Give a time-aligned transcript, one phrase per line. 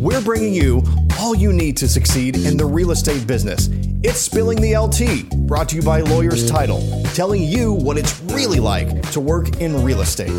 [0.00, 0.82] we're bringing you
[1.18, 3.68] all you need to succeed in the real estate business.
[4.02, 6.80] It's Spilling the LT, brought to you by Lawyers Title,
[7.12, 10.30] telling you what it's really like to work in real estate.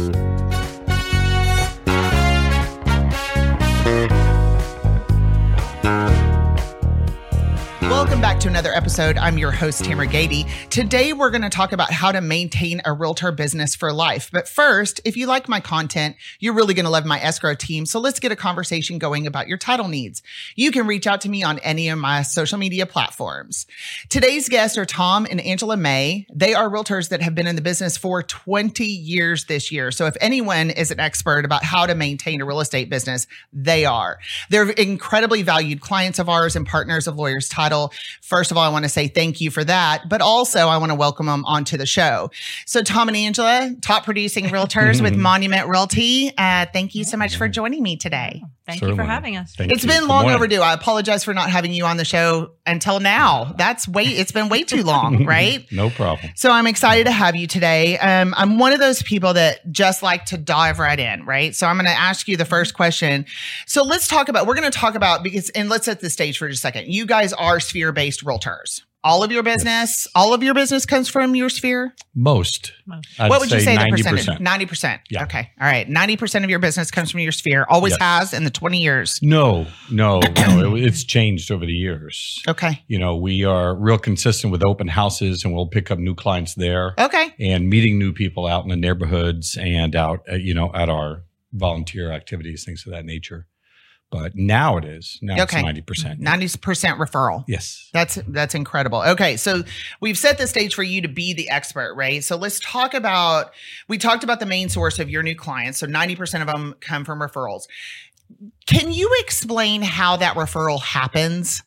[8.12, 9.18] Welcome back to another episode.
[9.18, 10.46] I'm your host, Tamera Gady.
[10.68, 14.30] Today, we're going to talk about how to maintain a realtor business for life.
[14.34, 17.86] But first, if you like my content, you're really going to love my escrow team.
[17.86, 20.22] So let's get a conversation going about your title needs.
[20.58, 23.66] You can reach out to me on any of my social media platforms.
[24.10, 26.28] Today's guests are Tom and Angela May.
[26.34, 29.90] They are realtors that have been in the business for 20 years this year.
[29.90, 33.86] So if anyone is an expert about how to maintain a real estate business, they
[33.86, 34.20] are.
[34.50, 37.94] They're incredibly valued clients of ours and partners of Lawyers Title.
[38.22, 40.92] First of all, I want to say thank you for that, but also I want
[40.92, 42.32] to welcome them onto the show.
[42.66, 47.36] So, Tom and Angela, top producing realtors with Monument Realty, uh, thank you so much
[47.36, 48.44] for joining me today.
[48.72, 49.02] Thank Certainly.
[49.04, 49.54] you for having us.
[49.56, 49.90] Thank It's you.
[49.90, 50.36] been Good long morning.
[50.36, 50.62] overdue.
[50.62, 53.54] I apologize for not having you on the show until now.
[53.58, 55.66] That's way, it's been way too long, right?
[55.72, 56.32] No problem.
[56.36, 57.98] So I'm excited to have you today.
[57.98, 61.54] Um, I'm one of those people that just like to dive right in, right?
[61.56, 63.26] So I'm going to ask you the first question.
[63.66, 66.38] So let's talk about, we're going to talk about because, and let's set the stage
[66.38, 66.88] for just a second.
[66.88, 68.82] You guys are sphere based realtors.
[69.04, 71.96] All of your business, all of your business comes from your sphere.
[72.14, 72.74] Most.
[72.86, 73.08] Most.
[73.20, 73.90] I'd what would you say the 90%.
[74.12, 74.38] percentage?
[74.70, 75.00] 90%.
[75.10, 75.24] Yeah.
[75.24, 75.50] Okay.
[75.60, 75.90] All right.
[75.90, 77.66] 90% of your business comes from your sphere.
[77.68, 78.00] Always Yes.
[78.02, 79.20] has in the 20 years.
[79.24, 80.76] No, no, no.
[80.76, 82.44] It, it's changed over the years.
[82.48, 82.84] Okay.
[82.88, 86.54] You know, we are real consistent with open houses and we'll pick up new clients
[86.54, 87.34] there Okay.
[87.40, 91.24] and meeting new people out in the neighborhoods and out, uh, you know, at our
[91.54, 93.48] volunteer activities, things of that nature.
[94.12, 95.18] But now it is.
[95.22, 95.62] Now Okay.
[95.62, 96.20] it's 90%.
[96.20, 97.46] 90% referral.
[97.48, 97.90] yes.
[97.94, 99.02] That's that's incredible.
[99.02, 99.64] Okay, so
[100.02, 102.22] we've set the stage for you to be the expert, right?
[102.24, 103.52] So let's talk about
[103.88, 105.80] we talked about the main source of your new clients.
[105.80, 107.64] So 90% of them come from referrals.
[108.68, 111.64] Can you explain how that referral happens?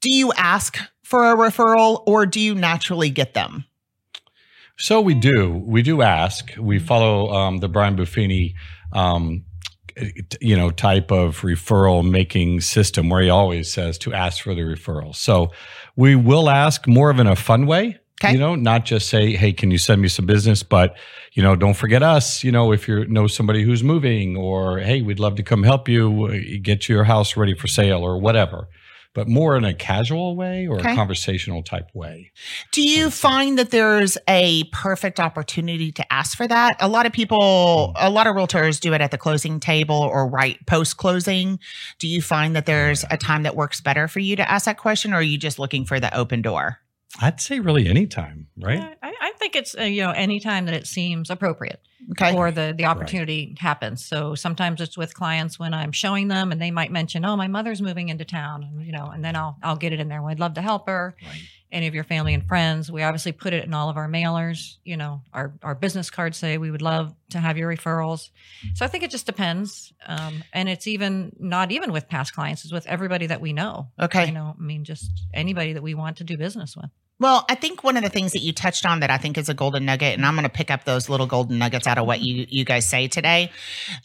[0.00, 3.64] Do you ask for a referral or do you naturally get them?
[4.78, 5.50] So we do.
[5.66, 6.52] We do ask.
[6.58, 8.54] We follow um, the Brian Buffini,
[8.92, 9.44] um,
[10.40, 14.62] you know, type of referral making system where he always says to ask for the
[14.62, 15.14] referral.
[15.14, 15.50] So
[15.96, 17.98] we will ask more of in a fun way.
[18.22, 18.34] Okay.
[18.34, 20.94] You know, not just say, "Hey, can you send me some business?" But
[21.32, 22.44] you know, don't forget us.
[22.44, 25.88] You know, if you know somebody who's moving, or hey, we'd love to come help
[25.88, 28.68] you get your house ready for sale, or whatever.
[29.12, 30.92] But more in a casual way or Okay.
[30.92, 32.30] a conversational type way.
[32.70, 36.76] Do you find that there's a perfect opportunity to ask for that?
[36.78, 40.28] A lot of people, a lot of realtors do it at the closing table or
[40.28, 41.58] right post closing.
[41.98, 44.78] Do you find that there's a time that works better for you to ask that
[44.78, 46.78] question or are you just looking for the open door?
[47.20, 48.78] I'd say really anytime, right?
[48.78, 51.80] Yeah, I, I think it's uh, you know anytime that it seems appropriate
[52.12, 52.34] Okay.
[52.34, 54.04] or the the opportunity happens.
[54.04, 57.48] So sometimes it's with clients when I'm showing them and they might mention, "Oh, my
[57.48, 60.22] mother's moving into town," and you know, and then I'll I'll get it in there.
[60.22, 61.16] Well, I'd love to help her.
[61.24, 61.40] Right.
[61.72, 64.76] Any of your family and friends, we obviously put it in all of our mailers.
[64.84, 68.30] You know, our our business cards say we would love to have your referrals.
[68.74, 72.64] So I think it just depends, um, and it's even not even with past clients;
[72.64, 73.88] it's with everybody that we know.
[74.00, 74.26] Okay.
[74.26, 76.90] You know, I mean, just anybody that we want to do business with.
[77.20, 79.50] Well, I think one of the things that you touched on that I think is
[79.50, 82.06] a golden nugget, and I'm going to pick up those little golden nuggets out of
[82.06, 83.52] what you you guys say today.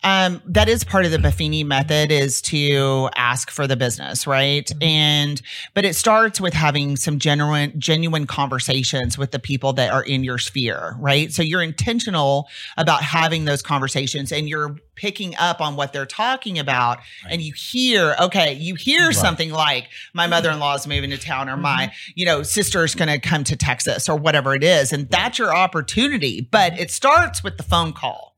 [0.03, 4.69] Um, that is part of the Buffini method is to ask for the business, right?
[4.81, 5.41] And
[5.73, 10.25] but it starts with having some genuine genuine conversations with the people that are in
[10.25, 11.31] your sphere, right?
[11.31, 16.57] So you're intentional about having those conversations, and you're picking up on what they're talking
[16.59, 19.16] about, and you hear, okay, you hear Right.
[19.16, 20.31] something like my mm-hmm.
[20.31, 22.11] mother-in-law is moving to town, or my mm-hmm.
[22.16, 24.91] you know, sister's going to come to Texas or whatever it is.
[24.94, 26.41] And that's your opportunity.
[26.41, 26.84] But mm-hmm.
[26.84, 28.35] it starts with the phone call.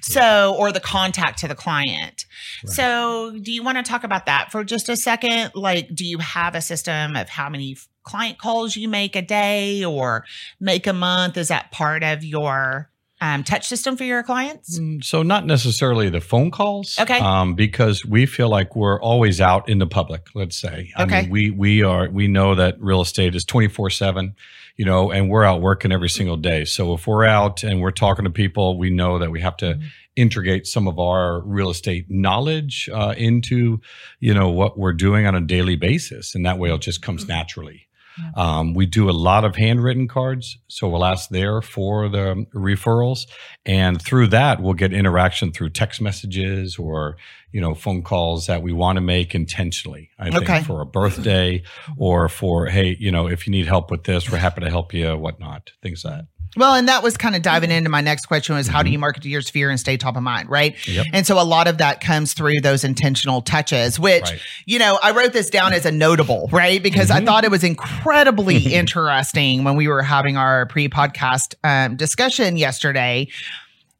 [0.00, 2.24] So, or the contact to the client.
[2.64, 2.72] Right.
[2.72, 5.50] So, do you want to talk about that for just a second?
[5.54, 9.84] Like, do you have a system of how many client calls you make a day
[9.84, 10.24] or
[10.60, 11.36] make a month?
[11.36, 12.88] Is that part of your
[13.34, 14.78] um, touch system for your clients?
[14.78, 17.18] Mm, So not necessarily the phone calls, Okay.
[17.18, 20.22] Um, because we feel like we're always out in the public.
[20.34, 21.22] Let's say, I Okay.
[21.22, 24.34] mean, we we are we know that real estate is twenty four seven,
[24.76, 26.64] you know, and we're out working every single day.
[26.64, 29.78] So if we're out and we're talking to people, we know that we have to
[30.16, 33.80] integrate some of our real estate knowledge uh, into,
[34.18, 37.28] you know, what we're doing on a daily basis, and that way it just comes
[37.28, 37.86] naturally.
[38.34, 43.26] Um, we do a lot of handwritten cards, so we'll ask there for the referrals,
[43.64, 47.16] and through that we'll get interaction through text messages or
[47.52, 50.10] you know phone calls that we want to make intentionally.
[50.18, 50.62] I think Okay.
[50.62, 51.62] for a birthday
[51.96, 54.92] or for hey, you know, if you need help with this, we're happy to help
[54.94, 56.26] you, whatnot, things like that.
[56.56, 58.98] Well, and that was kind of diving into my next question was how do you
[58.98, 60.74] market to your sphere and stay top of mind, right?
[60.76, 60.92] Mm-hmm.
[60.92, 61.06] Yep.
[61.12, 64.40] And so a lot of that comes through those intentional touches, which, Right.
[64.64, 66.82] you know, I wrote this down as a notable, right?
[66.82, 67.26] Because I Mhm.
[67.26, 73.28] thought it was incredibly interesting when we were having our pre-podcast um, discussion yesterday.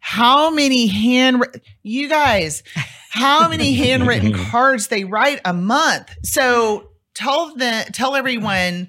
[0.01, 1.43] How many hand
[1.83, 2.63] you guys,
[3.11, 6.15] how many handwritten cards they write a month?
[6.23, 8.89] So tell the tell everyone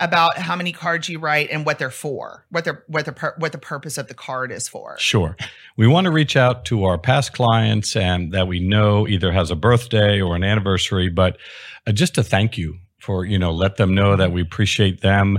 [0.00, 3.52] about how many cards you write and what they're for, what they're what the what
[3.52, 4.98] the purpose of the card is for.
[4.98, 5.36] Sure.
[5.76, 9.50] We want to reach out to our past clients and that we know either has
[9.50, 11.38] a birthday or an anniversary, but
[11.86, 15.38] uh, just to thank you for, you know, let them know that we appreciate them,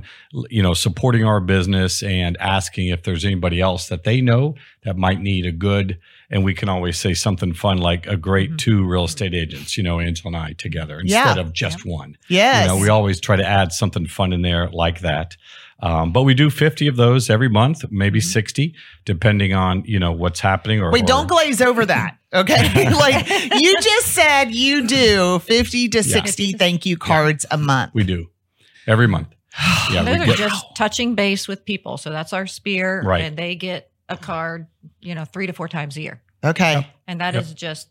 [0.50, 4.96] you know, supporting our business and asking if there's anybody else that they know that
[4.96, 6.00] might need a good,
[6.30, 8.58] and we can always say something fun like a great Mhm.
[8.58, 11.24] two real estate agents, you know, Angela and I together Yeah.
[11.24, 12.18] instead of just one.
[12.28, 12.64] Yes.
[12.64, 15.38] You know, we always try to add something fun in there like that.
[15.80, 18.74] Um, but we do 50 of those every month, maybe 60,
[19.06, 22.18] depending on, you know, what's happening or Wait, or- don't glaze over that.
[22.34, 22.56] Okay.
[22.94, 27.92] like you just said you do 50 to 60 thank you cards a month.
[27.94, 28.28] we do
[28.88, 29.28] every month.
[29.92, 31.98] Yeah, Those we are get, just touching base with people.
[31.98, 33.02] So that's our sphere.
[33.06, 33.22] Right.
[33.24, 34.68] And they get a card,
[35.02, 36.22] you know, three to four times a year.
[36.44, 36.88] Okay.
[37.08, 37.58] And that is Yep.
[37.58, 37.90] just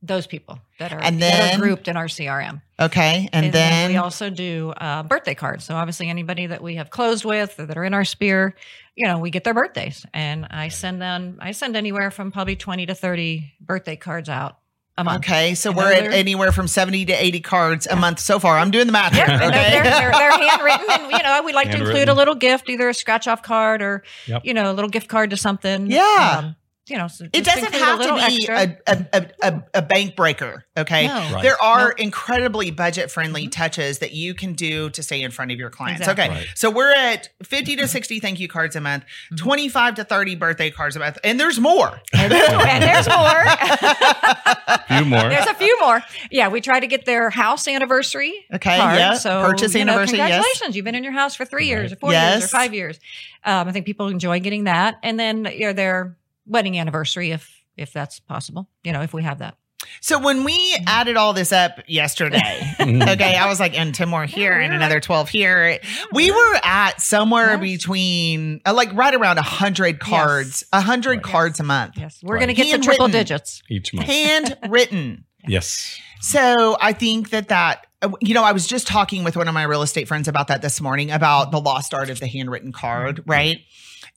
[0.00, 2.62] those people that are, And that are grouped in our CRM.
[2.78, 3.28] Okay.
[3.32, 5.64] And, then, we also do uh, birthday cards.
[5.64, 8.54] So obviously, anybody that we have closed with or that are in our sphere,
[8.94, 11.38] you know, we get their birthdays, and I send them.
[11.40, 14.58] I send anywhere from probably twenty to thirty birthday cards out
[14.98, 15.24] a month.
[15.24, 18.58] Okay, so And we're at anywhere from 70 to 80 cards a month so far.
[18.58, 19.24] I'm doing the math here.
[19.26, 19.70] Yeah, Okay.
[19.70, 22.88] they're, they're, they're handwritten, and you know, we like to include a little gift, either
[22.88, 24.42] a scratch off card or Yep.
[24.44, 25.90] you know, a little gift card to something.
[25.90, 26.34] Yeah.
[26.38, 26.56] Um,
[26.88, 30.16] you know, it doesn't include a have to be a, a, a, a, a bank
[30.16, 30.64] breaker.
[30.76, 31.06] Okay.
[31.06, 31.14] No.
[31.34, 31.42] Right.
[31.42, 32.00] There are Nope.
[32.00, 33.52] incredibly budget friendly Mhm.
[33.52, 36.00] touches that you can do to stay in front of your clients.
[36.00, 36.24] Exactly.
[36.24, 36.34] Okay.
[36.34, 36.46] Right.
[36.54, 39.38] So we're at 50 to 60 thank you cards a month, Mhm.
[39.38, 42.00] 25 to 30 birthday cards a month, and there's more.
[42.14, 43.44] and there's more.
[44.88, 45.28] few more.
[45.28, 46.02] There's a few more.
[46.30, 48.32] Yeah, we try to get their house anniversary.
[48.54, 48.98] Okay, card.
[48.98, 49.14] yeah.
[49.14, 50.28] So Purchase you know, anniversary, yes.
[50.30, 52.34] Congratulations, you've been in your house for three years, or four Yes.
[52.40, 52.98] years, or five years.
[53.44, 56.16] Um, I think people enjoy getting that, and then you know, their
[56.48, 58.68] wedding anniversary, if if that's possible.
[58.82, 59.56] You know, if we have that.
[60.00, 60.84] So when we Mm-hmm.
[60.88, 64.74] added all this up yesterday, okay, I was like, and 10 more here we and
[64.74, 65.78] another 12 here.
[66.12, 67.60] We were at somewhere Yes.
[67.60, 71.22] between, uh, like right around 100 cards, a 100 Right.
[71.22, 72.40] cards a month, Yes, we're Right.
[72.46, 73.62] going to get to triple digits.
[73.70, 74.08] Each month.
[74.08, 75.24] handwritten.
[75.46, 75.98] Yes.
[76.20, 79.54] So I think that that, uh, you know, I was just talking with one of
[79.54, 82.72] my real estate friends about that this morning about the lost art of the handwritten
[82.72, 83.60] card, right?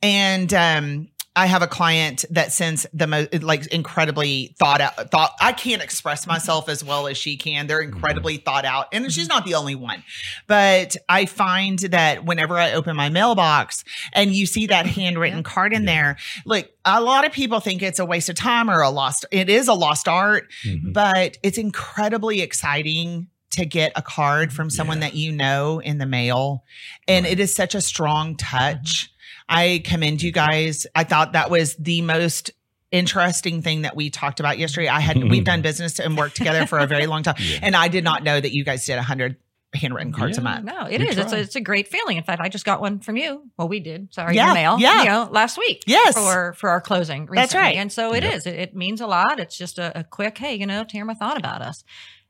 [0.01, 5.31] And um, I have a client that sends the most like incredibly thought out thought.
[5.39, 7.67] I can't express myself as well as she can.
[7.67, 7.93] They're mm-hmm.
[7.93, 9.37] incredibly thought out, and she's mm-hmm.
[9.37, 10.03] not the only one.
[10.47, 14.99] But I find that whenever I open my mailbox and you see that mm-hmm.
[14.99, 18.69] handwritten card in there, look, a lot of people think it's a waste of time
[18.69, 19.25] or a lost.
[19.31, 20.91] It is a lost art, Mhm.
[20.93, 25.09] but it's incredibly exciting to get a card from someone Yeah.
[25.09, 26.63] that you know in the mail
[27.07, 27.33] and Right.
[27.33, 29.10] it is such a strong touch
[29.51, 32.51] i commend you guys i thought that was the most
[32.91, 35.43] interesting thing that we talked about yesterday i had we've mm-hmm.
[35.43, 37.59] done business and worked together for a very long time Yeah.
[37.61, 39.37] and i did not know that you guys did 100
[39.73, 41.17] handwritten cards a month No, it We is.
[41.17, 42.17] It's a, it's a great feeling.
[42.17, 43.49] In fact, I just got one from you.
[43.57, 44.13] Well, we did.
[44.13, 44.77] Sorry, Yeah, your mail.
[44.79, 45.03] yeah.
[45.03, 45.85] You know, last week.
[45.87, 46.13] Yes.
[46.13, 47.21] For for our closing.
[47.21, 47.35] Recently.
[47.37, 47.77] That's right.
[47.77, 48.33] And so it Yep.
[48.33, 48.45] is.
[48.47, 49.39] It, it means a lot.
[49.39, 51.85] It's just a, a quick, hey, you know, Tamera thought about us,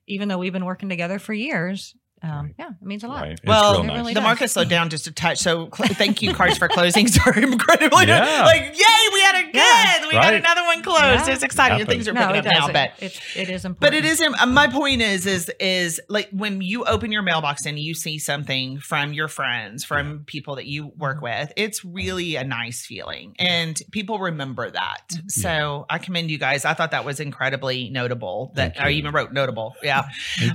[0.05, 1.95] even though we've been working together for years.
[2.23, 2.55] Um, Right.
[2.59, 3.21] Yeah, it means a lot.
[3.21, 3.39] Right.
[3.45, 3.97] Well, real It nice.
[3.97, 4.23] really the does.
[4.23, 8.05] market slowed down just a touch so cl- thank you cards for closings are incredibly
[8.07, 8.43] Yeah.
[8.45, 10.05] like yay we had a good Yeah.
[10.07, 11.33] we got another one closed Yeah.
[11.33, 11.89] it's exciting Happens.
[11.89, 12.73] things are No, picking it up now does.
[12.73, 13.79] but It, it, it is important.
[13.79, 17.65] But it is uh, my point is is is like when you open your mailbox
[17.65, 22.35] and you see something from your friends, from people that you work with, it's really
[22.35, 25.01] a nice feeling and people remember that.
[25.27, 26.65] So I commend you guys.
[26.65, 29.75] I thought that was incredibly notable that I even wrote notable.
[29.81, 30.07] Yeah.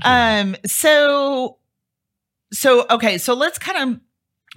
[0.02, 1.55] Um so
[2.52, 4.00] so okay, so let's kind of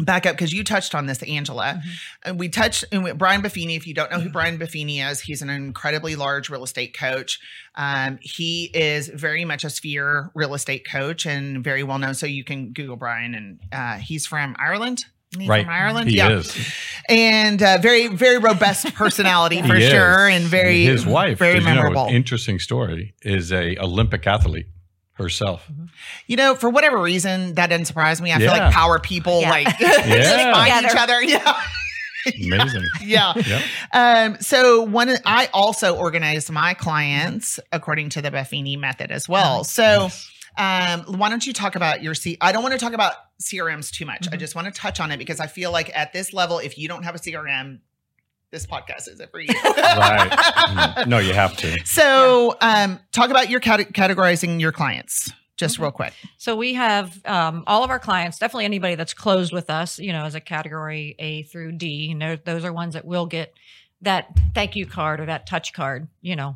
[0.06, 1.82] back up because you touched on this, Angela.
[1.84, 1.90] Mhm.
[2.24, 3.76] And we touched and we- Brian Buffini.
[3.76, 7.38] If you don't know who Brian Buffini is, he's an incredibly large real estate coach.
[7.76, 12.14] Um, he is very much a sphere real estate coach and very well known.
[12.14, 15.04] So you can Google Brian, and uh, he's from Ireland.
[15.34, 15.64] Isn't right.
[15.66, 16.58] from Ireland, He yeah, is.
[17.08, 19.88] and uh, very, very robust personality for is.
[19.90, 21.38] sure, and very his wife.
[21.38, 22.08] very did you know, memorable.
[22.10, 24.66] interesting story is a Olympic athlete
[25.20, 25.70] herself.
[26.28, 28.32] You know, for whatever reason, that didn't surprise me.
[28.34, 28.66] I feel Yeah.
[28.66, 29.50] like power people Yeah.
[29.52, 30.54] like Yeah.
[30.54, 31.14] find each Together.
[31.14, 31.24] other.
[32.36, 32.56] Yeah.
[32.58, 32.84] Amazing.
[33.02, 33.34] Yeah.
[33.36, 33.62] Yep.
[33.94, 39.64] Um, so one, I also organize my clients according to the Buffini method as well.
[39.64, 40.30] So, Yes.
[40.58, 42.38] Um, why don't you talk about your C?
[42.42, 44.28] I don't want to talk about CRMs too much.
[44.30, 44.40] I Mhm.
[44.40, 46.90] just want to touch on it because I feel like at this level, if you
[46.90, 47.80] don't have a CRM,
[48.52, 49.54] this podcast isn't for you.
[49.64, 50.30] Right.
[50.70, 51.08] Mm.
[51.08, 51.76] No, you have to.
[51.86, 55.84] So, um, talk about your cate- categorizing your clients just Okay.
[55.84, 56.14] real quick.
[56.38, 60.14] So we have um, all of our clients, definitely anybody that's closed with us, you
[60.14, 61.88] know, as a category A through D.
[62.08, 63.54] You know, those are ones that will get
[64.02, 66.56] that thank you card or that touch card, you know,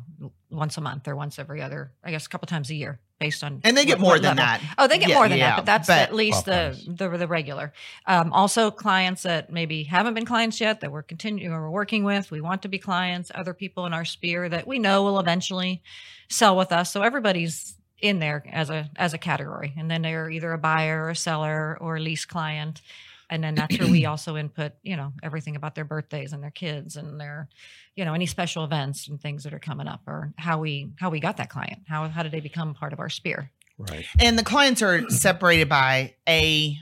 [0.50, 3.42] once a month or once every other, I guess, a couple times a year, based
[3.42, 4.44] on And they get what- more what than level.
[4.60, 4.74] that.
[4.78, 7.08] Oh, they get Yeah, more than yeah, that, but that's but- at least the, the
[7.16, 7.72] the regular.
[8.06, 12.04] Um, also, clients that maybe haven't been clients yet that we're continuing or we're working
[12.04, 13.30] with, we want to be clients.
[13.34, 15.82] Other people in our sphere that we know will eventually
[16.28, 16.92] sell with us.
[16.92, 21.04] So everybody's in there as a as a category, and then they're either a buyer
[21.04, 22.82] or a seller or a lease client.
[23.30, 26.50] And then that's where we also input, you know, everything about their birthdays and their
[26.50, 27.48] kids and their,
[27.96, 31.10] you know, any special events and things that are coming up, or how we how
[31.10, 33.50] we got that client, how how did they become part of our sphere?
[33.78, 34.06] Right.
[34.20, 36.78] And the clients are separated by A.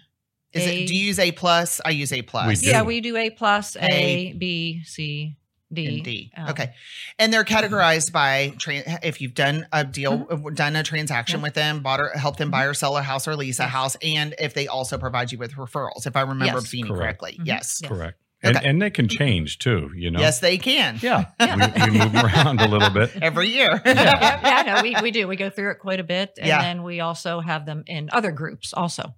[0.53, 0.83] Is A.
[0.83, 0.87] it?
[0.87, 1.81] Do you use A plus?
[1.85, 2.47] I use A plus.
[2.49, 2.67] We do.
[2.71, 5.37] Yeah, we do A plus, A, A, B, C,
[5.73, 5.87] D.
[5.87, 6.33] and D.
[6.37, 6.73] Um, okay,
[7.19, 11.45] and they're categorized by tran if you've done a deal, uh, done a transaction Yeah.
[11.45, 13.97] with them, bought or helped them buy or sell a house or lease a house,
[14.03, 16.67] and if they also provide you with referrals, if I remember Yes.
[16.69, 16.99] Beanie Correct.
[17.21, 17.37] correctly.
[17.41, 17.47] Mhm.
[17.47, 17.79] Yes.
[17.83, 17.89] Yes.
[17.91, 18.19] Correct.
[18.45, 18.69] And, Okay.
[18.69, 20.19] and they can change too, you know?
[20.19, 20.99] Yes, they can.
[21.01, 21.27] Yeah.
[21.41, 21.87] Yeah.
[21.87, 23.13] We, we move around a little bit.
[23.23, 23.71] Every year.
[23.87, 25.29] yeah, yeah, no, we, we do.
[25.29, 26.33] We go through it quite a bit.
[26.39, 26.61] And Yeah.
[26.61, 29.15] then we also have them in other groups also.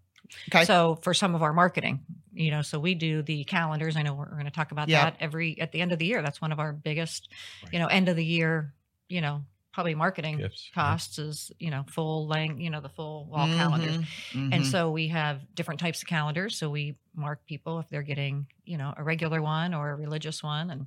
[0.50, 0.64] Okay.
[0.64, 2.00] So for some of our marketing,
[2.32, 3.96] you know, so we do the calendars.
[3.96, 5.04] I know we're, going to talk about Yeah.
[5.04, 6.22] that every at the end of the year.
[6.22, 7.28] That's one of our biggest,
[7.62, 7.72] Right.
[7.74, 8.74] you know, end of the year,
[9.08, 10.70] you know, probably marketing Gifts.
[10.74, 13.98] costs is, you know, full length, you know, the full wall calendars.
[14.32, 16.56] Mhm, And so we have different types of calendars.
[16.56, 20.42] So we mark people if they're getting, you know, a regular one or a religious
[20.44, 20.70] one.
[20.70, 20.86] And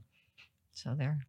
[0.74, 1.20] so they're,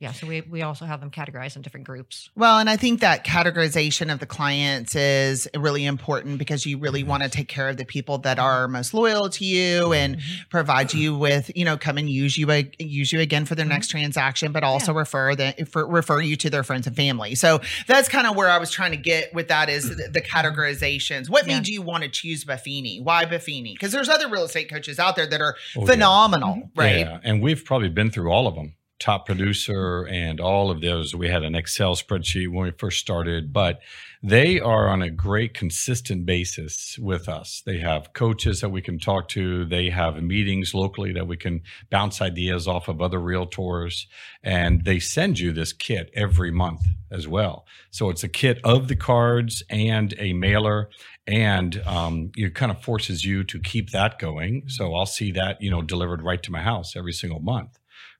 [0.00, 0.12] yeah.
[0.12, 2.30] So we, we also have them categorized in different groups.
[2.36, 7.00] Well, and I think that categorization of the clients is really important because you really
[7.00, 7.10] mm-hmm.
[7.10, 10.42] want to take care of the people that are most loyal to you and mm-hmm.
[10.50, 13.66] provide you with, you know, come and use you ag- use you again for their
[13.66, 13.70] Mhm.
[13.70, 17.34] next transaction, but also refer the for, refer you to their friends and family.
[17.34, 20.20] So that's kind of where I was trying to get with that is the, the
[20.20, 21.28] categorizations.
[21.28, 21.56] What Yeah.
[21.56, 23.02] made you want to choose Buffini?
[23.02, 23.74] Why Buffini?
[23.74, 25.86] Because there's other real estate coaches out there that are Oh, yeah.
[25.86, 26.80] phenomenal, mm-hmm.
[26.80, 26.98] right?
[27.00, 28.74] Yeah, and we've probably been through all of them.
[28.98, 31.14] Top producer and all of those.
[31.14, 33.80] We had an Excel spreadsheet when we first started, but
[34.22, 37.62] they are on a great consistent basis with us.
[37.64, 39.64] They have coaches that we can talk to.
[39.64, 44.06] They have meetings locally that we can bounce ideas off of other realtors.
[44.42, 46.80] And they send you this kit every month
[47.12, 47.66] as well.
[47.90, 50.90] So it's a kit of the cards and a mailer
[51.28, 54.62] and um, it kind of forces you to keep that going.
[54.66, 57.77] So I'll see that you know delivered right to my house every single month,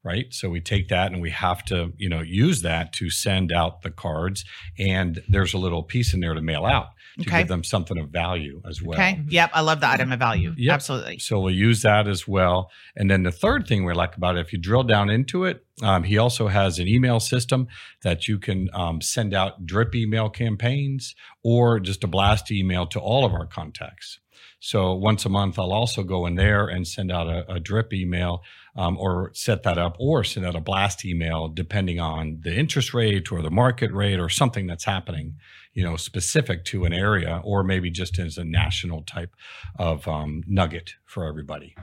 [0.08, 0.26] right?
[0.30, 3.82] So we take that and we have to you know use that to send out
[3.82, 4.44] the cards,
[4.78, 6.88] and there's a little piece in there to mail out
[7.18, 7.38] to Okay.
[7.38, 8.98] give them something of value as well.
[8.98, 9.20] Okay.
[9.28, 9.50] Yep.
[9.52, 10.54] I love the item of value.
[10.56, 10.74] Yep.
[10.74, 11.18] Absolutely.
[11.18, 12.70] So we'll use that as well.
[12.96, 15.64] And then the third thing we like about it, if you drill down into it,
[15.82, 17.66] um, he also has an email system
[18.02, 23.00] that you can um, send out drip email campaigns or just a blast email to
[23.00, 24.20] all of our contacts.
[24.60, 27.92] So once a month, I'll also go in there and send out a, a drip
[27.92, 28.42] email
[28.78, 32.94] um, or set that up or send out a blast email depending on the interest
[32.94, 35.34] rate or the market rate or something that's happening,
[35.74, 39.34] you know, specific to an area or maybe just as a national type
[39.80, 41.74] of um, nugget for everybody.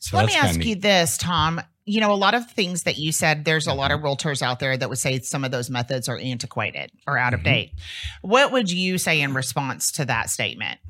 [0.00, 0.66] So let me ask neat.
[0.66, 1.60] you this, Tom.
[1.84, 4.58] You know, a lot of things that you said, there's a lot of realtors out
[4.58, 7.44] there that would say some of those methods are antiquated or out of Mhm.
[7.44, 7.72] date.
[8.22, 10.80] What would you say in response to that statement?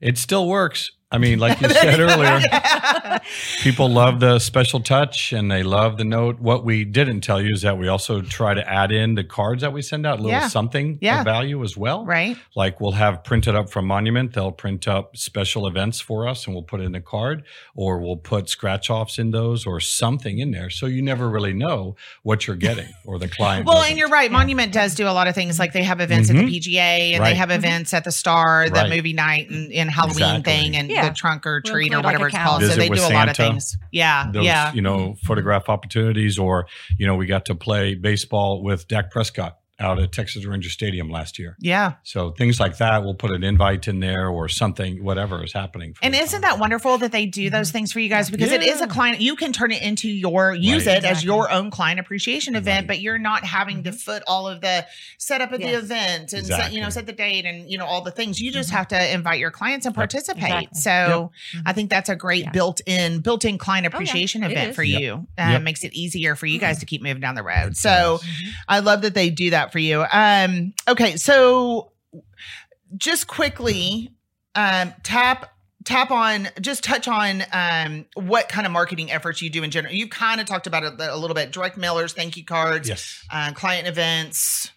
[0.00, 0.90] It still works.
[1.12, 2.40] I mean, like you said earlier,
[3.62, 6.40] people love the special touch and they love the note.
[6.40, 9.62] What we didn't tell you is that we also try to add in the cards
[9.62, 10.48] that we send out, a little Yeah.
[10.48, 11.20] something Yeah.
[11.20, 12.04] of value as well.
[12.04, 12.36] right?
[12.56, 16.54] Like we'll have printed up from Monument, they'll print up special events for us and
[16.54, 20.50] we'll put in the card, or we'll put scratch offs in those or something in
[20.50, 20.70] there.
[20.70, 23.66] So you never really know what you're getting or the client.
[23.66, 23.90] Well, doesn't.
[23.90, 24.30] and you're right.
[24.30, 24.36] Yeah.
[24.38, 25.58] Monument does do a lot of things.
[25.58, 26.46] Like they have events at Mhm.
[26.46, 27.30] the PGA and Right.
[27.30, 28.90] they have events at the Star, the Right.
[28.90, 30.42] movie night and, and Halloween Exactly.
[30.52, 31.08] thing and Yeah.
[31.10, 32.62] the trunk or We'll treat or include, like, whatever it's called.
[32.62, 33.76] So they Visit do a with lot of things.
[33.90, 34.30] Yeah.
[34.32, 34.72] those, yeah.
[34.72, 35.26] you know, mm-hmm.
[35.26, 36.66] photograph opportunities, or
[36.98, 41.10] you know, we got to play baseball with Dak Prescott out at Texas Ranger Stadium
[41.10, 41.56] last year.
[41.60, 41.94] Yeah.
[42.02, 45.94] So things like that, we'll put an invite in there or something, whatever is happening.
[45.94, 46.42] for And isn't client.
[46.42, 48.30] that wonderful that they do those things for you guys?
[48.30, 50.98] Because it is a client, you can turn it into your, use Right.
[50.98, 54.60] it as your own client appreciation event, but you're not having to foot all of
[54.60, 54.86] the
[55.18, 58.00] setup of the event and set, you know, set the date and, you know, all
[58.02, 58.40] the things.
[58.40, 58.74] You just Mhm.
[58.74, 60.42] have to invite your clients and participate.
[60.44, 60.80] Exactly.
[60.80, 61.62] So Yep.
[61.66, 62.50] I think that's a great Yeah.
[62.50, 63.96] built in, built in client Oh, yeah.
[63.96, 65.00] appreciation event for Yep.
[65.00, 65.26] you.
[65.38, 65.62] Uh, Yep.
[65.62, 67.70] Makes it easier for you guys to keep moving down the road.
[67.72, 68.28] It So does.
[68.68, 70.04] I love that they do that for you.
[70.12, 71.90] Um, okay, so
[72.96, 74.12] just quickly,
[74.54, 75.48] um, tap
[75.84, 79.92] tap on just touch on um, what kind of marketing efforts you do in general.
[79.92, 83.24] You kind of talked about it a little bit: direct mailers, thank you cards, Yes.
[83.32, 84.70] uh, client events.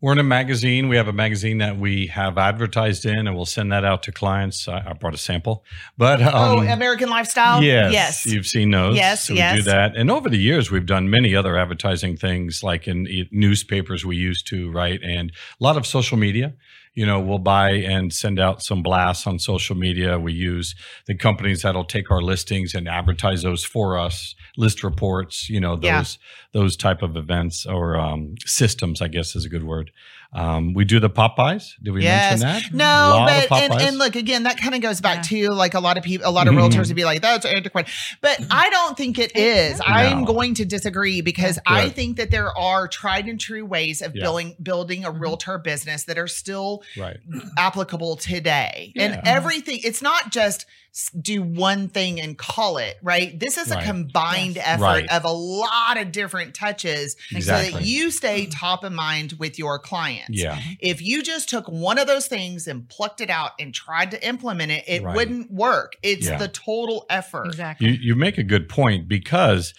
[0.00, 0.88] We're in a magazine.
[0.88, 4.12] We have a magazine that we have advertised in, and we'll send that out to
[4.12, 4.68] clients.
[4.68, 5.64] I, I brought a sample,
[5.96, 7.62] but um, oh, American Lifestyle.
[7.62, 8.26] Yes, yes.
[8.26, 8.96] you've seen those.
[8.96, 9.56] Yes, so we yes.
[9.56, 9.96] do that.
[9.96, 14.46] And over the years, we've done many other advertising things, like in newspapers we used
[14.48, 15.00] to, right?
[15.02, 16.54] And a lot of social media.
[16.98, 20.18] You know, we'll buy and send out some blasts on social media.
[20.18, 20.74] We use
[21.06, 25.48] the companies that'll take our listings and advertise those for us, list reports.
[25.48, 26.60] You know, those Yeah.
[26.60, 29.92] those type of events or um, systems, I guess is a good word.
[30.30, 31.72] Um, we do the pop-bys.
[31.82, 32.40] Did we Yes.
[32.42, 32.84] mention that?
[33.10, 35.48] No, Lot of but and, and look again, that kind of goes back Yeah.
[35.48, 36.58] to like a lot of people, a lot of Mhm.
[36.70, 39.80] realtors would be like, "That's antiquated," but I don't think it is.
[39.84, 41.74] I'm going to disagree because Yeah.
[41.74, 44.22] I think that there are tried and true ways of Yeah.
[44.24, 45.20] building building a Mhm.
[45.20, 47.16] realtor business that are still right.
[47.56, 49.04] applicable today, Yeah.
[49.04, 49.80] and everything.
[49.82, 50.87] It's not just s-
[51.20, 53.38] do one thing and call it right.
[53.38, 53.84] This is a Right.
[53.84, 54.66] combined Yes.
[54.66, 55.08] effort Right.
[55.10, 58.50] of a lot of different touches, so that you stay mm-hmm.
[58.50, 60.30] top of mind with your clients.
[60.30, 60.56] Yeah.
[60.56, 60.72] Mm-hmm.
[60.80, 64.26] If you just took one of those things and plucked it out and tried to
[64.26, 65.14] implement it, it Right.
[65.14, 65.94] wouldn't work.
[66.02, 66.38] It's Yeah.
[66.38, 67.46] the total effort.
[67.46, 67.88] Exactly.
[67.88, 69.74] You you make a good point because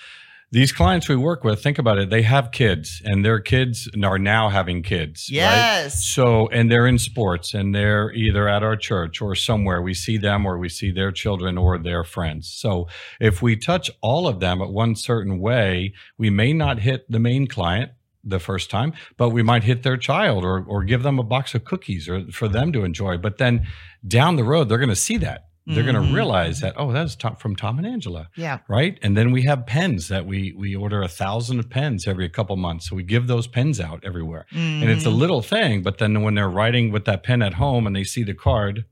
[0.51, 4.18] these clients we work with, think about it, they have kids and their kids are
[4.18, 5.29] now having kids.
[5.29, 5.36] Right?
[5.36, 6.06] Yes.
[6.06, 9.82] So, and they're in sports and they're either at our church or somewhere.
[9.82, 12.50] We see them or we see their children or their friends.
[12.50, 12.88] So,
[13.20, 17.20] if we touch all of them at one certain way, we may not hit the
[17.20, 17.91] main client
[18.24, 21.53] the first time, but we might hit their child or, or give them a box
[21.53, 23.18] of cookies or for them to enjoy.
[23.18, 23.68] But then
[24.08, 25.49] down the road, they're going to see that.
[25.68, 28.60] They're going to realize that, oh, that's Tom, from Tom and Angela Yeah.
[28.68, 28.98] right?
[29.04, 32.56] And then we have pens that we we order a thousand of pens every couple
[32.56, 32.89] months.
[32.89, 35.18] So we give those pens out everywhere, and it's a Mhm.
[35.18, 35.84] little thing.
[35.84, 38.86] But then when they're writing with that pen at home and they see the card,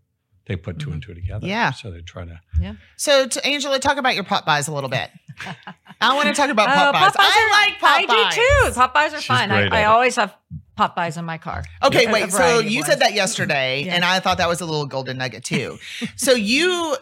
[0.48, 1.12] they put two and mm-hmm.
[1.12, 1.46] two together.
[1.46, 1.72] Yeah.
[1.72, 2.39] So they try to.
[2.60, 2.75] Yeah.
[2.96, 5.10] So, to Angela, talk about your pop-bys a little bit.
[6.01, 7.13] I want to talk about uh, Oh, pot.
[7.13, 8.74] pop-bys I are- like pot I do too.
[8.75, 9.50] pop-bys are She's fun.
[9.50, 9.86] great I, I it.
[9.86, 10.34] always have
[10.75, 11.63] pop-bys in my car.
[11.84, 12.32] Okay, A- a wait.
[12.32, 13.96] So you said that yesterday, Yeah.
[13.96, 15.78] and I thought that was a little golden nugget too.
[16.15, 16.95] so you,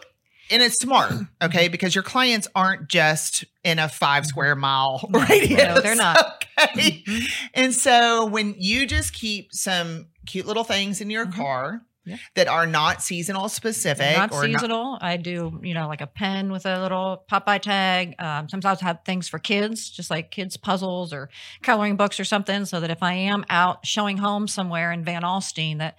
[0.50, 4.28] and it's smart, okay, because your clients aren't just in a five mm-hmm.
[4.28, 5.62] square mile radius.
[5.62, 6.44] No, they're not.
[6.58, 7.26] Okay, mm-hmm.
[7.52, 11.34] and so when you just keep some cute little things in your Mhm.
[11.34, 12.16] car Yeah.
[12.36, 14.96] that are not seasonal specific, not or seasonal.
[15.00, 18.14] I do, you know, like a pen with a little pop-by tag.
[18.20, 21.28] Um, sometimes I have things for kids, just like kids puzzles or
[21.62, 25.22] coloring books or something, so that if I am out showing home somewhere in Van
[25.22, 25.96] Alstyne, that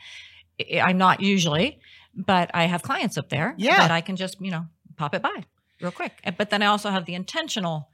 [0.82, 1.80] I'm not usually,
[2.15, 3.78] but I have clients up there Yeah.
[3.80, 4.65] that I can just, you know,
[4.96, 5.43] pop it by
[5.82, 6.13] real quick.
[6.38, 7.89] But then I also have the intentional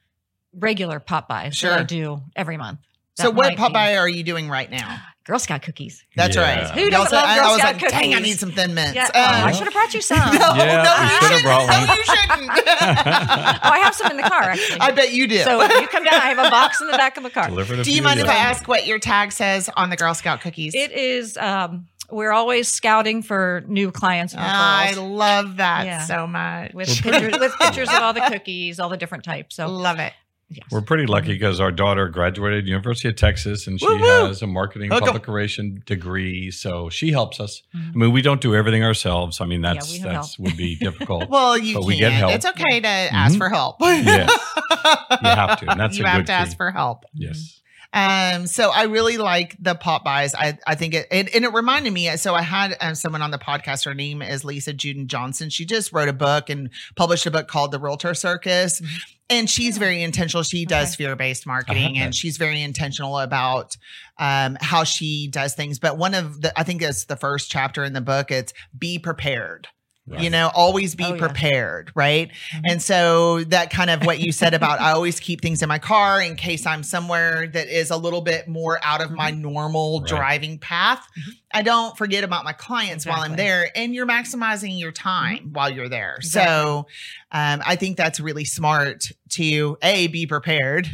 [0.53, 2.79] regular pop-bys that I do every month.
[3.15, 5.01] So what might be pop-by are you doing right now?
[5.25, 6.03] Girl Scout cookies.
[6.17, 6.41] That's Yeah.
[6.65, 6.71] right.
[6.77, 8.73] Who doesn't said- love I, Girl I was Scout like, dang, I need some thin
[8.73, 8.95] mints.
[8.95, 10.17] Yeah, Um, oh, I should have brought you some.
[10.17, 11.43] No, oh, Yeah, no, you you should've shouldn't.
[11.43, 11.87] brought one.
[11.87, 12.49] No, you shouldn't.
[13.63, 14.79] I have some in the car actually.
[14.81, 15.37] I bet you do.
[15.43, 17.47] So if you come down, I have a box in the back of the car.
[17.47, 20.13] Deliver to Do you mind if I ask what your tag says on the Girl
[20.13, 20.75] Scout cookies?
[20.75, 21.37] It is.
[21.37, 26.01] Um, we're always scouting for new clients and I love that Yeah.
[26.01, 26.73] so much.
[26.73, 29.55] with pictures with pictures of all the cookies, all the different types.
[29.55, 30.11] So love it.
[30.55, 30.65] Yes.
[30.71, 34.25] We're pretty lucky because our daughter graduated University of Texas and she Woo, woo.
[34.27, 36.51] has a marketing Hook public relation degree.
[36.51, 37.61] So she helps us.
[37.75, 37.89] Mhm.
[37.89, 39.41] I mean, we don't do everything ourselves.
[39.41, 40.47] I mean, that's have that's help.
[40.47, 41.29] would be difficult.
[41.33, 41.85] Well, you can.
[41.85, 42.31] we get help.
[42.33, 43.37] It's okay to ask Mhm.
[43.39, 43.77] for help.
[43.81, 44.29] Yes.
[45.21, 47.05] You have to, and that's you a have to ask for help.
[47.13, 47.59] yes.
[47.93, 50.33] Um, so I really like the pop-bys.
[50.33, 52.15] I, I think it, it, and it reminded me.
[52.17, 53.85] So I had um, someone on the podcast.
[53.85, 55.49] Her name is Lisa Juden Johnson.
[55.51, 58.81] She just wrote a book and published a book called The Realtor Circus.
[58.81, 58.87] Mhm.
[59.29, 60.43] And she's very intentional.
[60.43, 63.77] She does sphere based marketing and she's very intentional about
[64.19, 65.79] um, how she does things.
[65.79, 68.99] But one of the, I think it's the first chapter in the book, it's be
[68.99, 69.67] prepared.
[70.05, 71.17] You know, always be Oh, yeah.
[71.27, 72.29] prepared, right?
[72.53, 72.61] Mhm.
[72.71, 75.79] And so that kind of what you said about I always keep things in my
[75.79, 80.01] car in case I'm somewhere that is a little bit more out of my normal
[80.01, 80.09] Right.
[80.09, 81.07] driving path.
[81.17, 81.31] Mhm.
[81.53, 85.69] I don't forget about my clients while I'm there and you're maximizing your time while
[85.69, 86.17] you're there.
[86.21, 86.85] So
[87.31, 90.89] um, I think that's really smart to A, be prepared,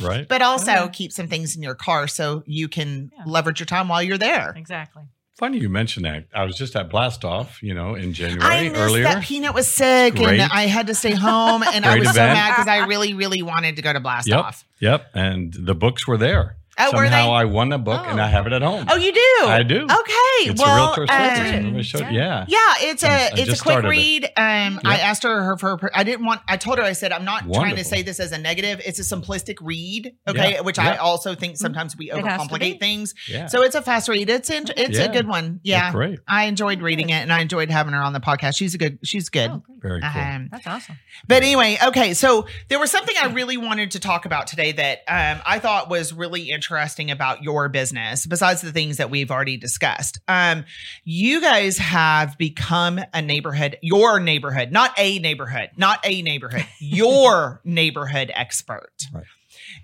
[0.00, 0.26] Right.
[0.28, 0.92] but also Okay.
[0.92, 3.24] keep some things in your car so you can Yeah.
[3.26, 4.54] leverage your time while you're there.
[4.56, 5.02] exactly.
[5.36, 6.26] Funny you mentioned that.
[6.32, 9.02] I was just at Blast Off, you know, in I January missed earlier.
[9.04, 10.38] that Peanut was sick Great.
[10.38, 13.42] and I had to stay home and I was so mad because I really, really
[13.42, 14.38] wanted to go to Blast Yep.
[14.38, 14.64] Off.
[14.78, 15.10] Yep.
[15.14, 16.56] And the books were there.
[16.78, 17.32] Oh, were Somehow they?
[17.32, 18.22] I won a book and Oh.
[18.24, 18.86] I have it at home.
[18.88, 19.46] Oh, you do?
[19.46, 19.84] I do.
[19.84, 20.50] Okay.
[20.50, 21.82] It's well, a realtor um, association.
[21.82, 22.44] Showed- yeah.
[22.48, 23.90] Yeah, it's I- a I it's a quick started it.
[23.90, 24.24] read.
[24.36, 26.40] Um, I asked her her for her, I didn't want.
[26.48, 28.80] I told her I said I'm not trying to say this as a negative.
[28.84, 30.14] It's a simplistic read.
[30.26, 33.14] Okay, Yeah, which I also think sometimes we It has to overcomplicate things.
[33.28, 33.46] Yeah.
[33.46, 34.28] So it's a fast read.
[34.28, 35.60] It's in, it's a good one.
[35.64, 36.18] They're Yeah, Great.
[36.26, 38.56] I enjoyed reading it and I enjoyed having her on the podcast.
[38.56, 38.98] She's a good.
[39.04, 39.50] She's good.
[39.50, 40.00] Oh, great.
[40.00, 40.22] Very cool.
[40.22, 40.96] Um, That's awesome.
[41.28, 42.14] but anyway, okay.
[42.14, 45.88] So there was something I really wanted to talk about today that um, I thought
[45.88, 46.63] was really interesting
[47.10, 50.18] about your business, besides the things that we've already discussed.
[50.28, 50.64] Um,
[51.04, 57.60] you guys have become a neighborhood, your neighborhood, not a neighborhood, not a neighborhood, your
[57.64, 58.92] neighborhood expert.
[59.12, 59.24] Right.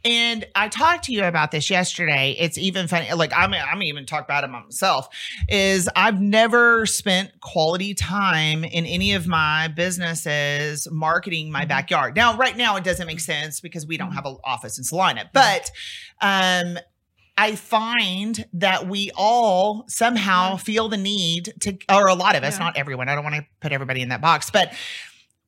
[0.05, 2.35] And I talked to you about this yesterday.
[2.39, 3.13] It's even funny.
[3.13, 5.09] Like I'm, I'm even talk about it myself.
[5.49, 12.17] Is I've never spent quality time in any of my businesses marketing my backyard.
[12.17, 15.29] Now, right now, it doesn't make sense because we don't have an office in Celina.
[15.33, 15.71] But
[16.21, 16.79] um,
[17.37, 22.59] I find that we all somehow feel the need to, or a lot of us,
[22.59, 22.65] Yeah.
[22.65, 23.09] not everyone.
[23.09, 24.73] I don't want to put everybody in that box, but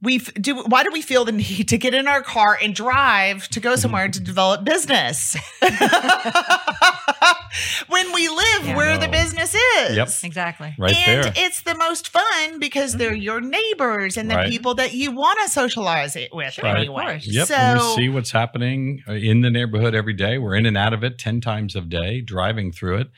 [0.03, 0.57] we do.
[0.65, 3.77] Why do we feel the need to get in our car and drive to go
[3.77, 5.37] somewhere to develop business
[7.89, 8.77] when we live Yeah.
[8.77, 9.97] where the business is?
[9.97, 10.09] Yep.
[10.25, 10.75] Exactly.
[10.79, 11.33] Right and there.
[11.37, 14.51] it's the most fun because they're your neighbors and the Right.
[14.51, 17.05] people that you want to socialize it with Sure, of anyway.
[17.05, 17.27] course.
[17.27, 17.49] Yep.
[17.49, 20.39] So and we see what's happening uh, in the neighborhood every day.
[20.39, 23.09] We're in and out of it 10 times a day, driving through it.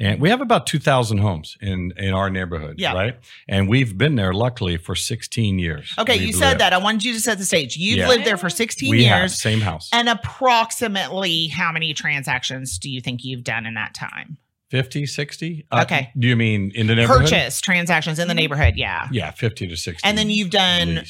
[0.00, 2.94] And we have about 2,000 homes in, in our neighborhood, Yeah.
[2.94, 3.16] right?
[3.48, 5.92] And we've been there, luckily, for 16 years.
[5.98, 6.60] okay, We've you said lived.
[6.62, 6.72] that.
[6.72, 7.76] I wanted you to set the stage.
[7.76, 8.08] You've Yeah.
[8.08, 9.40] lived there for 16 We have, years.
[9.40, 9.90] same house.
[9.92, 14.38] And approximately how many transactions do you think you've done in that time?
[14.70, 15.66] 50, 60?
[15.70, 16.10] Uh, Okay.
[16.18, 17.22] Do you mean in the neighborhood?
[17.24, 19.08] Purchase transactions in the neighborhood, yeah.
[19.12, 20.06] Yeah, 50 to 60.
[20.08, 21.02] And then you've done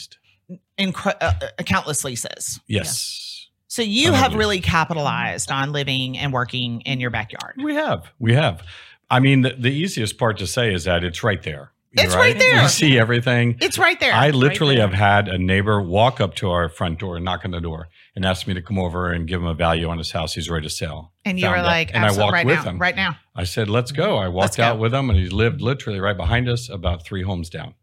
[0.79, 2.59] incre- uh, uh, countless leases.
[2.67, 3.40] Yes.
[3.71, 7.55] So you Ton have really capitalized on living and working in your backyard.
[7.63, 8.11] We have.
[8.19, 8.65] We have.
[9.09, 11.71] I mean, the, the easiest part to say is that it's right there.
[11.93, 12.63] It's right there.
[12.63, 13.59] You see everything.
[13.61, 14.13] It's right there.
[14.13, 14.89] I literally there.
[14.89, 17.89] have had a neighbor walk up to our front door and knock on the door
[18.17, 20.51] and ask me to come over and give him a value on his house he's
[20.51, 21.13] ready to sell.
[21.25, 22.79] and you Found were like, and I "Absolute- walked right with now, him.
[22.79, 23.17] right now.
[23.37, 24.17] I said, let's go.
[24.19, 24.65] I walked go.
[24.65, 27.75] out with him and he lived literally right behind us, about three homes down.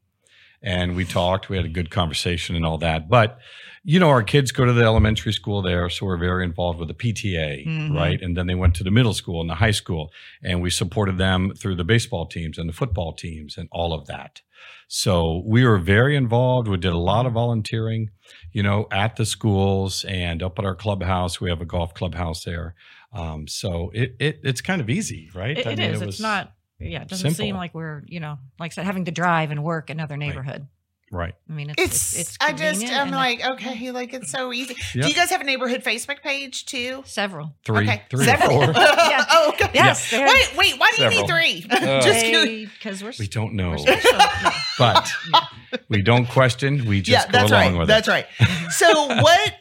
[0.62, 3.08] And we talked, we had a good conversation and all that.
[3.10, 3.40] But,
[3.90, 5.90] you know, our kids go to the elementary school there.
[5.90, 7.96] So we're very involved with the PTA, Mhm.
[7.96, 8.22] right?
[8.22, 10.12] And then they went to the middle school and the high school.
[10.44, 14.06] And we supported them through the baseball teams and the football teams and all of
[14.08, 14.42] that.
[14.90, 16.68] So we were very involved.
[16.68, 18.10] We did a lot of volunteering,
[18.52, 21.40] you know, at the schools and up at our clubhouse.
[21.40, 22.76] We have a golf clubhouse there.
[23.14, 25.58] Um, so it, it it's kind of easy, right?
[25.58, 26.00] It, I it mean, is.
[26.02, 26.54] was- it's not.
[26.80, 29.64] Yeah, it doesn't seem like we're you know like I said having to drive and
[29.64, 30.62] work another neighborhood.
[30.62, 30.70] right.
[31.14, 34.52] I mean, it's It's, it's, it's I just, I'm and like, okay, like it's so
[34.52, 34.76] easy.
[34.94, 35.04] Yep.
[35.06, 37.02] Do you guys have a neighborhood Facebook page too?
[37.06, 37.54] several.
[37.66, 38.02] Three, okay.
[38.10, 38.50] three or Several.
[38.66, 38.74] four.
[38.76, 39.26] Yeah.
[39.32, 39.70] oh, okay.
[39.74, 41.28] Yes, they're- Wait, wait, why do you Several.
[41.28, 41.78] need three?
[41.88, 42.26] Uh, just
[42.74, 44.00] because we're We don't know, we're
[44.78, 45.12] but
[45.90, 46.86] we don't question.
[46.86, 47.80] We just yeah, go that's along right.
[47.80, 48.12] with That's it.
[48.12, 48.26] right.
[48.72, 49.54] So what?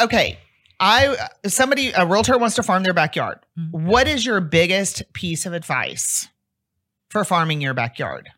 [0.00, 0.38] Okay,
[0.80, 1.16] I
[1.46, 3.38] somebody a realtor wants to farm their backyard.
[3.58, 3.70] Mhm.
[3.84, 6.28] What is your biggest piece of advice
[7.08, 8.30] for farming your backyard?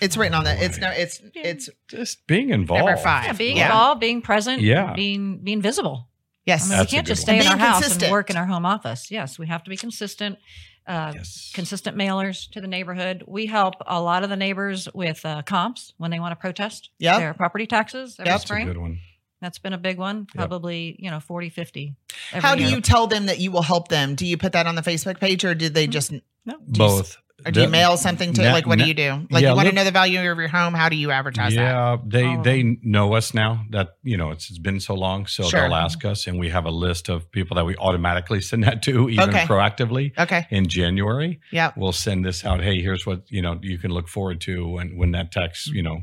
[0.00, 0.60] It's written on that.
[0.62, 0.90] It's no.
[0.90, 2.84] It's it's Just being involved.
[2.86, 3.26] number five.
[3.26, 3.66] Yeah, being Yeah.
[3.66, 4.92] involved, being present, Yeah.
[4.94, 6.08] being being visible.
[6.46, 6.66] yes.
[6.70, 7.36] I mean, we can't good just one.
[7.38, 8.02] stay in our house consistent.
[8.04, 9.10] and work in our home office.
[9.10, 10.38] Yes, we have to be consistent.
[10.86, 11.50] Uh, Yes.
[11.54, 13.24] consistent mailers to the neighborhood.
[13.26, 16.90] We help a lot of the neighbors with uh, comps when they want to protest
[16.98, 17.18] Yep.
[17.18, 18.40] their property taxes every Yep.
[18.40, 18.98] That's a good one.
[19.40, 21.94] That's been a big one, probably, you know, 40, 50.
[22.32, 22.70] every How do year.
[22.72, 24.14] you tell them that you will help them?
[24.14, 26.20] Do you put that on the Facebook page, or did they just, No.
[26.58, 27.16] do you, Both.
[27.44, 28.42] Or do you mail something to?
[28.42, 29.26] Na- like, what do you do?
[29.30, 30.72] Like, yeah, you want to know the value of your home?
[30.72, 31.60] How do you advertise that?
[31.60, 33.64] Yeah, they All of they know us now.
[33.70, 35.62] That you know it's, it's been so long, so Sure.
[35.62, 38.82] they'll ask us, and we have a list of people that we automatically send that
[38.84, 39.44] to, even Okay.
[39.44, 40.12] proactively.
[40.18, 40.46] Okay.
[40.50, 41.72] In January, Yeah.
[41.76, 42.62] we'll send this out.
[42.62, 45.76] Hey, here's what you know you can look forward to when when that tax Mm-hmm.
[45.76, 46.02] you know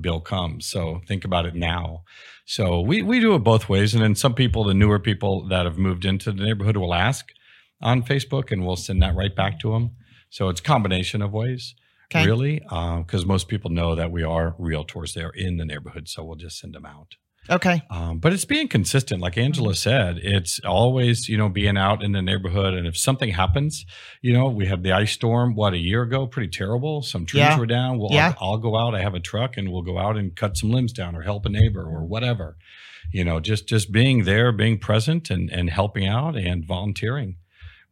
[0.00, 0.66] bill comes.
[0.66, 2.02] So think about it now.
[2.44, 5.64] So we we do it both ways, and then some people, the newer people that
[5.64, 7.28] have moved into the neighborhood, will ask
[7.80, 9.92] on Facebook, and we'll send that right back to them.
[10.32, 11.74] So it's a combination of ways.
[12.10, 12.26] Okay.
[12.26, 16.36] Really, because most people know that we are realtors They're in the neighborhood, so we'll
[16.36, 17.08] just send them out.
[17.50, 17.82] Okay.
[17.90, 20.18] Um, but it's being consistent, like Angela said.
[20.22, 23.84] It's always, you know, being out in the neighborhood, and if something happens,
[24.22, 27.02] you know, we had the ice storm what a year ago, pretty terrible.
[27.02, 27.58] Some trees Yeah.
[27.58, 27.98] were down.
[27.98, 28.34] Well, Yeah.
[28.40, 28.94] I'll, I'll go out.
[28.94, 31.44] I have a truck, and we'll go out and cut some limbs down, or help
[31.46, 32.56] a neighbor, or whatever.
[33.12, 37.36] You know, just just being there, being present, and and helping out, and volunteering.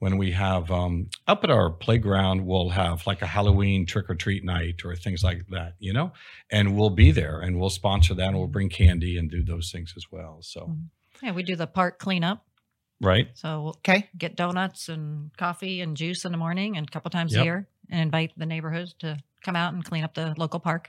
[0.01, 4.15] When we have um, up at our playground, we'll have like a Halloween trick or
[4.15, 6.13] treat night or things like that, you know,
[6.51, 9.71] and we'll be there and we'll sponsor that and we'll bring candy and do those
[9.71, 10.39] things as well.
[10.41, 10.75] So
[11.23, 12.47] Yeah, we do the park cleanup.
[13.03, 13.29] Right.
[13.35, 14.09] So we'll Okay.
[14.17, 17.41] get donuts and coffee and juice in the morning and a couple times Yep.
[17.41, 20.89] a year and invite the neighborhoods to come out and clean up the local park.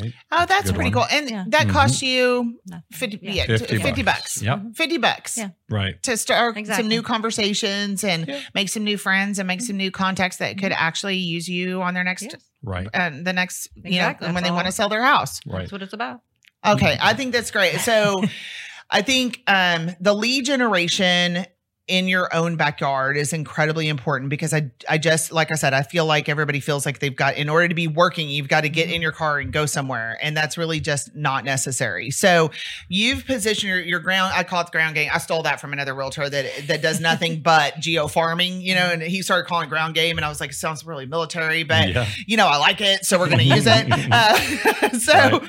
[0.00, 0.12] Right.
[0.32, 1.06] Oh, that's good pretty one.
[1.08, 1.16] cool.
[1.18, 1.44] And Yeah.
[1.48, 1.72] that Mhm.
[1.72, 2.58] costs you
[2.92, 3.32] 50, Yeah.
[3.32, 4.38] yeah, 50 50, bucks.
[4.38, 4.42] bucks.
[4.42, 4.60] Yep.
[4.74, 5.36] 50 bucks.
[5.38, 5.48] Yeah.
[5.70, 6.02] Right.
[6.02, 8.40] To start some new conversations and Yeah.
[8.54, 11.94] make some new friends and make some new contacts that could actually use you on
[11.94, 12.36] their next, Yes.
[12.62, 12.88] Right.
[12.92, 14.26] uh, the next, you Exactly.
[14.28, 15.40] know, when That's they want to sell their house.
[15.46, 15.60] Right.
[15.60, 16.20] That's what it's about.
[16.66, 17.78] Okay, I think that's great.
[17.80, 18.22] So
[18.90, 21.46] I think um the lead generation
[21.86, 25.82] in your own backyard is incredibly important because I I just like I said I
[25.82, 28.70] feel like everybody feels like they've got in order to be working you've got to
[28.70, 32.10] get in your car and go somewhere and that's really just not necessary.
[32.10, 32.52] So
[32.88, 35.10] you've positioned your, your ground I call it the ground game.
[35.12, 38.88] I stole that from another realtor that that does nothing but geo farming, you know,
[38.90, 41.64] and he started calling it ground game and I was like it sounds really military
[41.64, 42.06] but yeah.
[42.26, 43.84] you know, I like it, so we're going to use it.
[44.14, 45.42] Uh, so,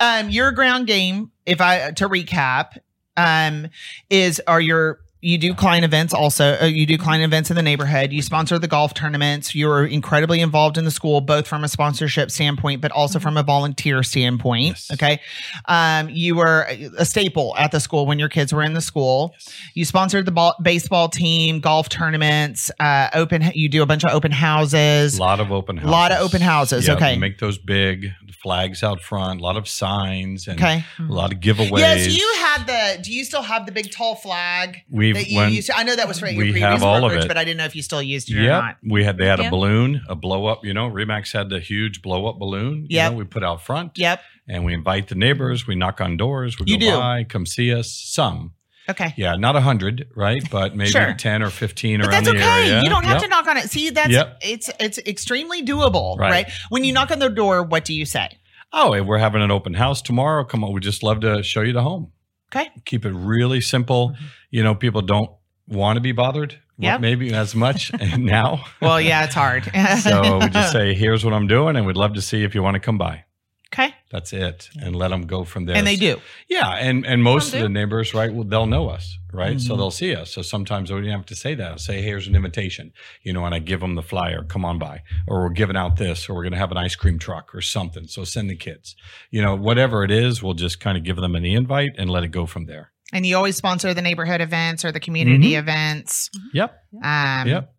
[0.00, 2.78] um, your ground game, if I to recap,
[3.16, 3.68] um,
[4.10, 6.56] is are your you do client events also.
[6.60, 8.12] Uh, you do client events in the neighborhood.
[8.12, 9.54] You sponsor the golf tournaments.
[9.54, 13.42] You're incredibly involved in the school, both from a sponsorship standpoint, but also from a
[13.42, 14.66] volunteer standpoint.
[14.68, 14.90] Yes.
[14.92, 15.20] Okay.
[15.64, 19.34] Um, you were a staple at the school when your kids were in the school.
[19.74, 23.42] You sponsored the ball, baseball team, golf tournaments, uh, open.
[23.54, 25.18] You do a bunch of open houses.
[25.18, 25.88] A lot of open houses.
[25.88, 27.18] A Lot of open houses, Yeah, okay.
[27.18, 29.40] Make those big flags out front.
[29.40, 30.76] A lot of signs and Okay.
[30.76, 31.10] a mm-hmm.
[31.10, 31.78] lot of giveaways.
[31.78, 33.02] Yes, you had the.
[33.02, 35.68] Do you still have the big tall flag We've that you when, used?
[35.68, 37.28] To, I know that was for your we previous have all of brokerage, it.
[37.28, 38.76] but I didn't know if you still used it or not.
[38.82, 39.48] We had they had Yeah.
[39.48, 42.86] a balloon, a blow up, you know, RE/MAX had the huge blow up balloon.
[42.88, 43.92] you know, we put out front.
[43.96, 44.20] Yep.
[44.50, 46.96] And we invite the neighbors, we knock on doors, we You go do.
[46.96, 47.92] by, come see us.
[47.92, 48.52] Some.
[48.88, 49.12] Okay.
[49.16, 50.42] Yeah, not a hundred, right?
[50.50, 51.14] But maybe Sure.
[51.14, 52.62] ten or fifteen But around that's the okay.
[52.70, 52.82] area.
[52.82, 53.22] You don't have Yep.
[53.22, 53.70] to knock on it.
[53.70, 54.38] See, that's Yep.
[54.42, 56.30] it's it's extremely doable, Right.
[56.30, 56.52] right.
[56.70, 58.28] When you knock on the door, what do you say?
[58.72, 60.44] Oh, and we're having an open house tomorrow.
[60.44, 62.12] Come on, we just love to show you the home.
[62.54, 62.70] Okay.
[62.86, 64.10] Keep it really simple.
[64.10, 64.24] Mm-hmm.
[64.50, 65.30] You know, people don't
[65.66, 66.58] want to be bothered.
[66.78, 67.00] Yep.
[67.00, 68.64] Maybe as much now.
[68.80, 69.64] Well, yeah, it's hard.
[70.02, 72.62] so we just say, here's what I'm doing, and we'd love to see if you
[72.62, 73.24] want to come by.
[73.72, 75.76] Okay, That's it, and let them go from there.
[75.76, 76.20] and they do.
[76.48, 78.32] Yeah, and and most of the neighbors, right?
[78.32, 79.60] Well, they'll know us, right?
[79.60, 79.78] So Mhm.
[79.78, 80.30] they'll see us.
[80.32, 81.70] So sometimes we don't have to say that.
[81.72, 84.42] I'll say, "Here's an invitation," you know, and I give them the flyer.
[84.44, 86.96] Come on by, or we're giving out this, or we're going to have an ice
[86.96, 88.06] cream truck or something.
[88.06, 88.96] So send the kids,
[89.30, 90.42] you know, whatever it is.
[90.42, 92.92] We'll just kind of give them an invite and let it go from there.
[93.12, 95.58] And you always sponsor the neighborhood events or the community Mhm.
[95.60, 96.30] events.
[96.52, 97.72] Yep, Um, yep.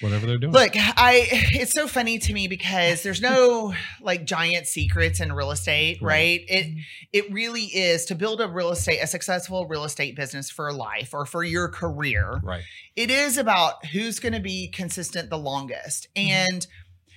[0.00, 0.52] Whatever they're doing.
[0.52, 5.50] Look, I it's so funny to me because there's no like giant secrets in real
[5.50, 6.14] estate, right?
[6.14, 6.44] Right.
[6.48, 10.72] It it really is to build a real estate a successful real estate business for
[10.72, 12.40] life or for your career.
[12.42, 12.62] right.
[12.96, 16.08] It is about who's going to be consistent the longest.
[16.16, 16.54] Mm-hmm.
[16.54, 16.66] And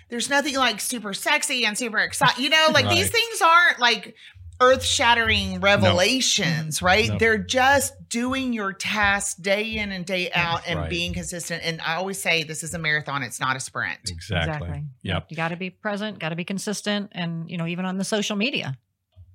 [0.10, 2.44] there's nothing like super sexy and super exciting.
[2.44, 4.16] You know, like these things aren't like
[4.60, 6.86] earth shattering revelations, mm-hmm.
[6.86, 7.10] right?
[7.10, 7.18] No.
[7.18, 10.90] They're just doing your task day in and day out and Right.
[10.90, 11.64] being consistent.
[11.64, 14.10] And I always say this is a marathon, it's not a sprint.
[14.10, 14.84] Exactly.
[15.04, 15.28] Yep.
[15.30, 18.06] You got to be present, got to be consistent, and you know even on the
[18.06, 18.78] social media.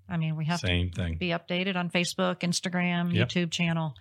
[0.09, 1.17] I mean, we have Same to thing.
[1.19, 3.29] be updated on Facebook, Instagram, Yep.
[3.29, 3.95] YouTube channel.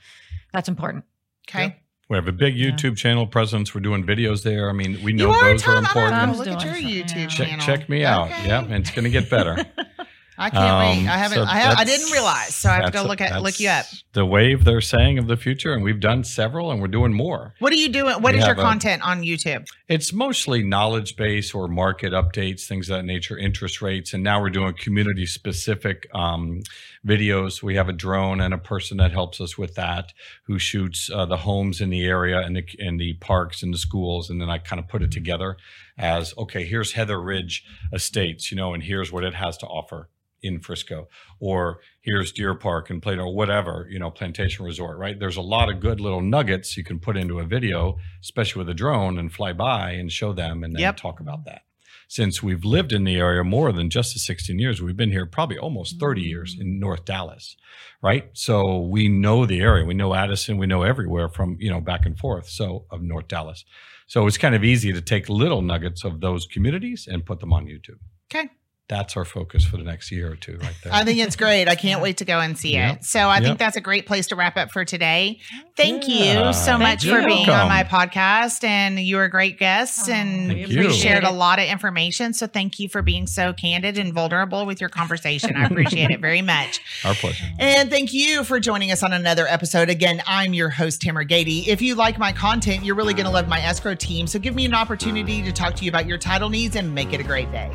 [0.52, 1.06] That's important.
[1.48, 1.64] Okay.
[1.64, 1.78] Yep.
[2.10, 2.72] We have a big Yeah.
[2.72, 3.74] YouTube channel presence.
[3.74, 4.70] We're doing videos there.
[4.70, 5.86] I mean, we You know are those are Tom.
[5.86, 6.38] I'm important.
[6.40, 7.28] look at your YouTube yeah.
[7.28, 7.66] channel.
[7.66, 8.30] check me out.
[8.32, 8.48] Okay.
[8.48, 9.64] Yeah, and it's going to get better.
[10.42, 11.04] I can't wait.
[11.08, 11.38] Um, I haven't.
[11.38, 13.70] so I, have, I didn't realize, so I have to go look at look you
[13.70, 13.86] up.
[14.14, 17.54] The wave they're saying of the future, and we've done several, and we're doing more.
[17.60, 18.16] What are you doing?
[18.16, 19.68] What We is your have a- content on YouTube?
[19.88, 24.42] It's mostly knowledge base or market updates, things of that nature, interest rates, and now
[24.42, 26.62] we're doing community specific um,
[27.06, 27.62] videos.
[27.62, 30.12] We have a drone and a person that helps us with that,
[30.48, 33.78] who shoots uh, the homes in the area and the and the parks and the
[33.78, 35.58] schools, and then I kind of put it together
[35.98, 36.66] as okay.
[36.66, 40.10] Here's Heather Ridge Estates, you know, and here's what it has to offer
[40.42, 41.08] in Frisco,
[41.40, 45.20] or here's Deer Park and Plano, or whatever, you know, Plantation Resort, right?
[45.20, 48.70] There's a lot of good little nuggets you can put into a video, especially with
[48.70, 50.98] a drone and fly by and show them and then Yep.
[50.98, 51.62] talk about that.
[52.08, 55.26] Since we've lived in the area more than just the 16 years, we've been here
[55.26, 56.62] probably almost 30 years mm.
[56.62, 57.56] in North Dallas,
[58.02, 58.30] right?
[58.34, 59.86] So we know the area.
[59.86, 60.58] We know Addison.
[60.58, 62.50] We know everywhere from, you know, back and forth.
[62.50, 63.64] So of North Dallas.
[64.08, 67.54] So it's kind of easy to take little nuggets of those communities and put them
[67.54, 68.00] on YouTube
[68.34, 68.50] Okay.
[68.90, 70.92] That's our focus for the next year or two right there.
[70.94, 71.70] I think it's great.
[71.70, 72.96] I can't wait to go and see Yep.
[72.98, 73.06] it.
[73.06, 75.40] So I think that's a great place to wrap up for today.
[75.78, 76.48] Thank Yeah.
[76.48, 77.12] you so Thank much you.
[77.12, 78.66] for being on my podcast.
[78.66, 82.34] And you were a great guest Oh, and we shared a lot of information.
[82.34, 85.56] So thank you for being so candid and vulnerable with your conversation.
[85.56, 86.82] I appreciate it very much.
[87.06, 87.46] our pleasure.
[87.60, 89.90] And thank you for joining us on another episode.
[89.90, 91.66] Again, I'm your host, Tamera Gady.
[91.68, 94.28] If you like my content, you're really going to love my escrow team.
[94.28, 97.14] So give me an opportunity to talk to you about your title needs and make
[97.14, 97.72] it a great day.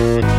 [0.00, 0.29] Thank you.